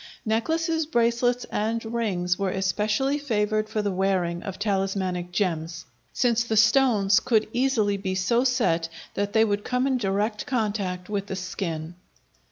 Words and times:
Necklaces, 0.25 0.87
bracelets, 0.87 1.45
and 1.51 1.85
rings 1.85 2.39
were 2.39 2.49
especially 2.49 3.19
favored 3.19 3.69
for 3.69 3.83
the 3.83 3.91
wearing 3.91 4.41
of 4.41 4.57
talismanic 4.57 5.31
gems, 5.31 5.85
since 6.11 6.43
the 6.43 6.57
stones 6.57 7.19
could 7.19 7.47
easily 7.53 7.97
be 7.97 8.15
so 8.15 8.43
set 8.43 8.89
that 9.13 9.33
they 9.33 9.45
would 9.45 9.63
come 9.63 9.85
in 9.85 9.99
direct 9.99 10.47
contact 10.47 11.07
with 11.07 11.27
the 11.27 11.35
skin. 11.35 11.93